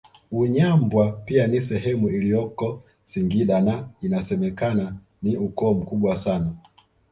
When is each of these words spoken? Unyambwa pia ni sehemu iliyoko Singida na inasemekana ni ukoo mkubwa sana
Unyambwa 0.31 1.11
pia 1.11 1.47
ni 1.47 1.61
sehemu 1.61 2.09
iliyoko 2.09 2.83
Singida 3.03 3.61
na 3.61 3.89
inasemekana 4.01 4.95
ni 5.21 5.37
ukoo 5.37 5.73
mkubwa 5.73 6.17
sana 6.17 6.53